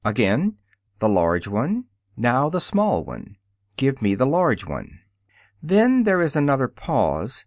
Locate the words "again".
0.03-0.57